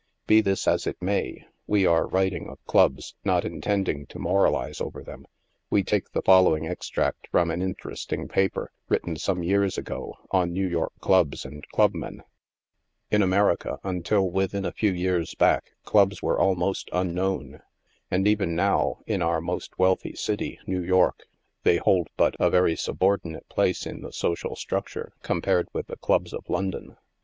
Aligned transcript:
Be 0.25 0.41
this 0.41 0.67
as 0.67 0.87
it 0.87 0.99
may, 0.99 1.45
we 1.67 1.85
are 1.85 2.07
writing 2.07 2.49
of 2.49 2.65
clubs, 2.65 3.13
not 3.23 3.45
intending 3.45 4.07
to 4.07 4.17
moralize 4.17 4.81
over 4.81 5.03
them— 5.03 5.27
we 5.69 5.83
take 5.83 6.09
the 6.09 6.23
following 6.23 6.65
extract 6.65 7.27
from 7.29 7.51
an 7.51 7.61
interest 7.61 8.11
ing 8.11 8.27
paper, 8.27 8.71
written 8.89 9.15
some 9.15 9.43
years 9.43 9.77
ago, 9.77 10.15
on 10.31 10.51
New 10.53 10.67
York 10.67 10.93
Clubs 11.01 11.45
and 11.45 11.67
Club 11.67 11.93
men:" 11.93 12.23
In 13.11 13.21
America, 13.21 13.77
until 13.83 14.27
within 14.31 14.65
a 14.65 14.71
few 14.71 14.89
years 14.91 15.35
back, 15.35 15.65
clubs 15.85 16.19
were 16.19 16.39
almost 16.39 16.89
unknown; 16.91 17.61
and 18.09 18.27
even 18.27 18.55
now, 18.55 19.01
in 19.05 19.21
our 19.21 19.39
most 19.39 19.77
wealthy 19.77 20.15
city, 20.15 20.57
New 20.65 20.81
York, 20.81 21.27
they 21.61 21.77
hold 21.77 22.07
but 22.17 22.33
a 22.39 22.49
very 22.49 22.75
subordinate 22.75 23.47
place 23.49 23.85
in 23.85 24.01
the 24.01 24.11
social 24.11 24.55
structure, 24.55 25.13
compared 25.21 25.67
with 25.73 25.85
the 25.85 25.97
club3 25.97 26.33
of 26.33 26.49
London. 26.49 26.97